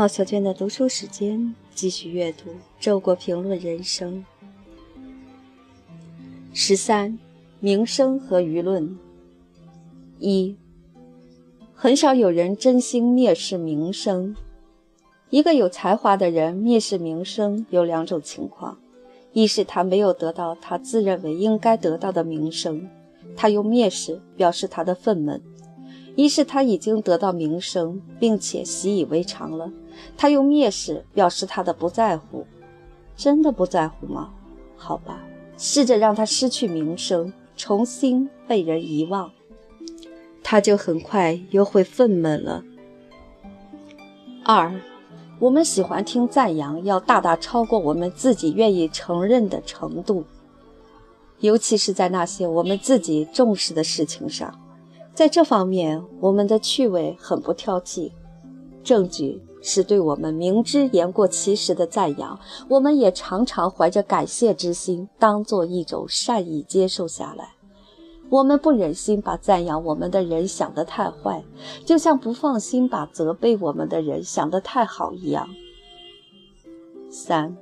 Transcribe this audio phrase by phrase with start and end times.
[0.00, 2.48] 毛小娟的读书时间，继续阅读
[2.80, 4.24] 《周国评论人生》
[6.54, 7.18] 十三：
[7.58, 8.98] 名声和舆论。
[10.18, 10.56] 一，
[11.74, 14.34] 很少有人真心蔑视名声。
[15.28, 18.78] 一个有才华的人蔑视名声，有两种情况：
[19.34, 22.88] 一是他没有得到他自认为应该得到的名声，
[23.36, 25.42] 他用蔑视表示他的愤懑；
[26.20, 29.72] 一是他已经得到名声，并且习以为常了。
[30.18, 32.46] 他用蔑视表示他的不在乎，
[33.16, 34.30] 真的不在乎吗？
[34.76, 35.18] 好吧，
[35.56, 39.30] 试着让他失去名声，重新被人遗忘，
[40.42, 42.62] 他就很快又会愤懑了。
[44.44, 44.78] 二，
[45.38, 50.24] 我们喜欢听赞扬，要大大超过我们自己愿意承认的程度，
[51.38, 54.60] 尤其是在那些我们自己重视的事情上，
[55.14, 58.12] 在这方面，我们的趣味很不挑剔。
[58.82, 59.42] 证据。
[59.62, 67.50] 是对我们明知言过其实的赞扬，我们也常常怀着感谢之心，当做一种善意接受下来。
[68.30, 71.44] 我们不忍心把赞扬我们的人想得太坏，
[71.84, 75.46] 就像不放心把责备我们的人想得太好一样。
[77.10, 77.54] 三，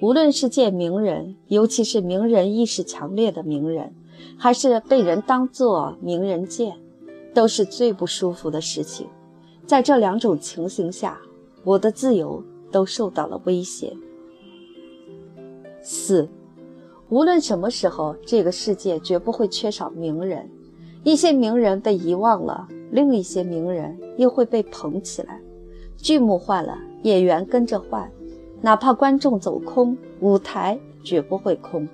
[0.00, 3.94] 无论是见名人，尤其是名人意识强烈的名人，
[4.38, 6.76] 还是被人当作名人见，
[7.34, 9.06] 都是最不舒服的事情。
[9.66, 11.18] 在这两种情形下，
[11.64, 13.96] 我的自由都受到了威胁。
[15.82, 16.28] 四，
[17.08, 20.48] 无论什么时候，这个世界绝不会缺少名人。
[21.02, 25.40] 一些名人被遗忘了，另一些名人又会被捧起来。
[25.96, 28.10] 剧目换了，演员跟着换，
[28.60, 31.88] 哪怕观众走空，舞台绝不会空。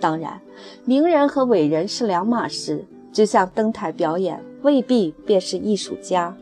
[0.00, 0.40] 当然，
[0.84, 6.36] 名人和伟人是两码事，就像登台表演，未必便是艺术家。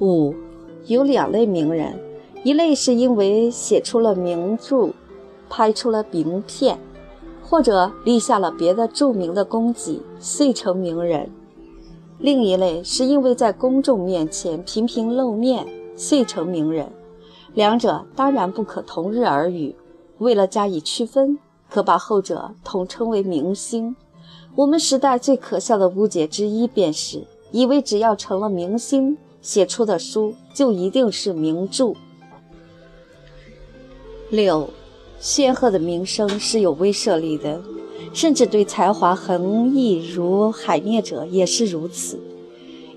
[0.00, 0.34] 五，
[0.86, 1.98] 有两类名人，
[2.44, 4.90] 一类是因为写出了名著，
[5.48, 6.78] 拍出了名片，
[7.42, 11.30] 或者立下了别的著名的功绩，遂成名人；
[12.18, 15.66] 另一类是因为在公众面前频频露面，
[15.96, 16.86] 遂成名人。
[17.54, 19.74] 两者当然不可同日而语。
[20.18, 21.38] 为了加以区分，
[21.68, 23.94] 可把后者统称为明星。
[24.54, 29.18] 我们时代最可笑的误解之一，便是以为只要成了明星。
[29.42, 31.92] 写出的书就一定是名著。
[34.28, 34.68] 六，
[35.20, 37.62] 煊赫的名声是有威慑力的，
[38.12, 42.18] 甚至对才华横溢如海涅者也是如此。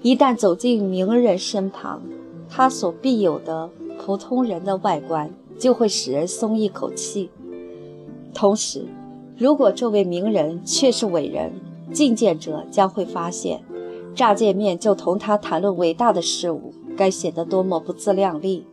[0.02, 2.02] 一旦走进名人身旁，
[2.50, 3.70] 他所必有的
[4.04, 7.30] 普通人的外观就会使人松一口气。
[8.34, 8.86] 同时，
[9.38, 11.52] 如果这位名人却是伟人，
[11.92, 13.62] 觐见者将会发现。
[14.16, 18.66] 乍见面就同他谈论伟大的事物，该显得多么不自量力。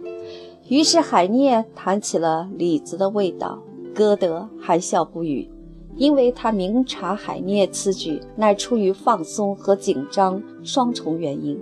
[0.68, 3.62] 于是海涅谈起了李子的味道，
[3.94, 5.48] 歌德含笑不语，
[5.94, 11.56] 因为他明察海涅此举乃出于放松和紧张双重原因。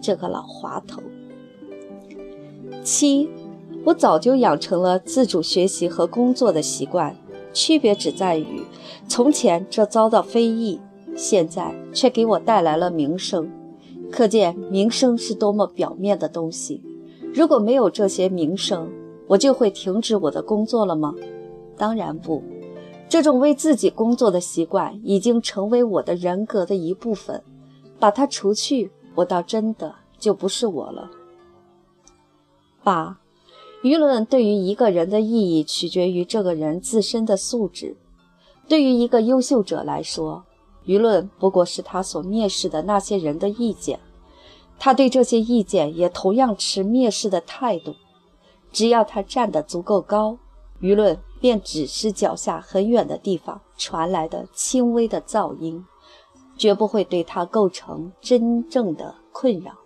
[0.00, 1.00] 这个老滑头。
[2.82, 3.28] 七，
[3.86, 7.16] 我早就养成了自主学习和工作的习惯，
[7.52, 8.64] 区别只在于，
[9.06, 10.80] 从前这遭到非议。
[11.14, 13.48] 现在却给我带来了名声，
[14.10, 16.82] 可见名声是多么表面的东西。
[17.32, 18.90] 如果没有这些名声，
[19.28, 21.14] 我就会停止我的工作了吗？
[21.76, 22.42] 当然不。
[23.08, 27.40] 这种为自己工作的习惯已经成为我的人格的一部分，
[28.00, 31.08] 把它除去，我倒真的就不是我了。
[32.82, 33.20] 八，
[33.86, 37.96] 舆论对于一个人的意义取决于这个人自身的素质。
[38.66, 40.42] 对于一个优秀者来说，
[40.86, 44.00] 舆论不过是他所蔑视的那些人的意见，
[44.76, 47.94] 他对这些意见也同样持蔑视的态度。
[48.72, 50.36] 只要他站得足够高，
[50.80, 55.86] 舆论便只是脚下很远的地方传来的轻微的噪音，
[56.58, 59.85] 绝不会对他构成真正的困扰。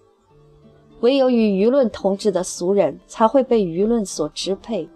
[1.01, 4.89] 唯有与舆论同志的俗人才会被舆论所支配，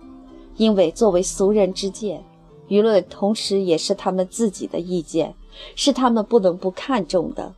[0.57, 2.23] 因为作为俗人之见，
[2.69, 5.35] 舆论同时也是他们自己的意见。
[5.77, 7.55] 是他们不能不看重的。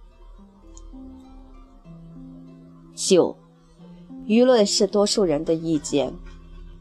[2.95, 3.35] 九，
[4.27, 6.13] 舆论是多数人的意见，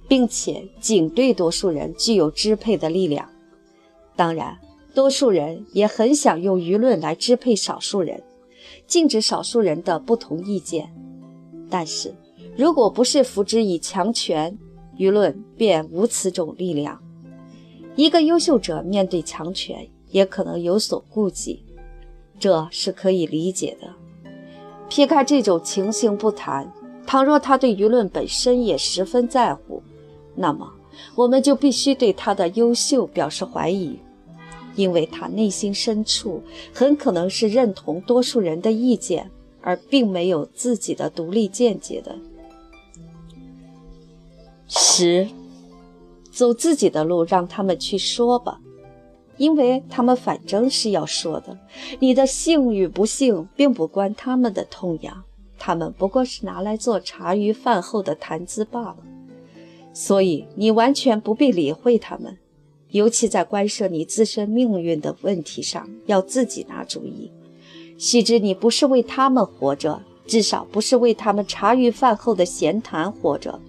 [0.09, 3.29] 并且仅对多数人具有支配的力量。
[4.17, 4.59] 当然，
[4.93, 8.21] 多数人也很想用舆论来支配少数人，
[8.85, 10.93] 禁止少数人的不同意见。
[11.69, 12.13] 但是，
[12.57, 14.57] 如果不是扶之以强权，
[14.97, 17.01] 舆论便无此种力量。
[17.95, 19.87] 一个优秀者面对强权。
[20.11, 21.61] 也可能有所顾忌，
[22.39, 23.93] 这是可以理解的。
[24.87, 26.71] 撇开这种情形不谈，
[27.05, 29.83] 倘若他对舆论本身也十分在乎，
[30.33, 30.71] 那么
[31.15, 33.99] 我们就必须对他的优秀表示怀疑，
[34.77, 36.41] 因为他内心深处
[36.73, 39.29] 很可能是认同多数人的意见，
[39.65, 42.15] 而并没有自己的独立见解的。
[44.67, 45.27] 十，
[46.31, 48.61] 走自己的路，让他们去说吧，
[49.37, 51.57] 因为他们反正是要说的。
[51.99, 55.23] 你的幸与不幸并不关他们的痛痒。
[55.57, 58.97] 他们不过是拿来做茶余饭后的谈资罢了，
[59.93, 62.37] 所以你完全不必理会他们，
[62.89, 67.31] 尤其在关涉你自身命运的问题上，要自己拿主意。
[67.97, 73.59] 须知你不是为他们活着，至少不是为他们茶余饭后的闲谈活着。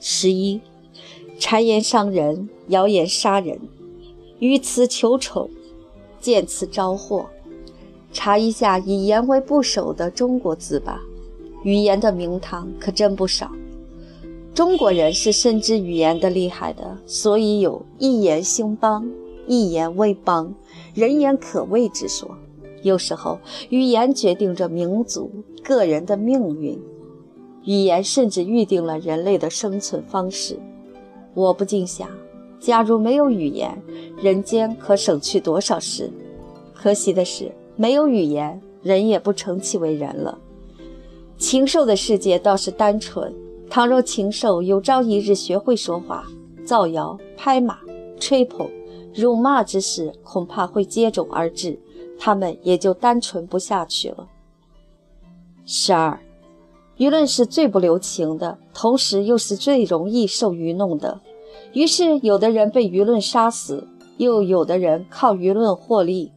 [0.00, 0.60] 十一，
[1.38, 3.58] 谗言伤人，谣言杀人，
[4.38, 5.50] 于此求宠，
[6.20, 7.26] 见此招祸。
[8.12, 11.00] 查一下以言为部首的中国字吧，
[11.62, 13.50] 语言的名堂可真不少。
[14.54, 19.08] 中国人是深知语言的厉害的，所以有一言兴邦、
[19.48, 20.54] 一言为邦、
[20.94, 22.36] 人言可畏之说。
[22.82, 23.40] 有时候，
[23.70, 25.28] 语言决定着民族、
[25.64, 26.78] 个人的命运，
[27.64, 30.56] 语言甚至预定了人类的生存方式。
[31.34, 32.08] 我不禁想，
[32.60, 33.82] 假如没有语言，
[34.22, 36.10] 人间可省去多少事？
[36.72, 37.50] 可惜的是。
[37.74, 40.36] 没有语言，人也不成其为人了。
[41.36, 43.32] 禽兽的世界倒是单纯。
[43.70, 46.26] 倘若禽兽有朝一日学会说话，
[46.64, 47.78] 造谣、拍马、
[48.18, 48.68] 吹捧、
[49.20, 51.78] 辱骂之事，恐怕会接踵而至，
[52.18, 54.28] 他们也就单纯不下去了。
[55.64, 56.20] 十二，
[56.96, 61.20] 舆论是最不留情的，同时又是最容易受愚弄的。
[61.72, 63.86] 于是，有的人被舆论杀死，
[64.16, 66.32] 又有的人靠舆论获利。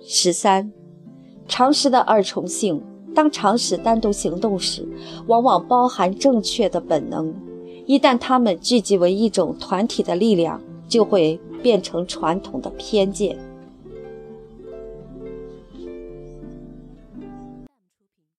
[0.00, 0.72] 十三，
[1.46, 2.82] 常识的二重性。
[3.12, 4.86] 当常识单独行动时，
[5.26, 7.34] 往往包含正确的本能；
[7.84, 13.49] 一旦它们聚集为一种团体的力量，就会变成传统的偏见。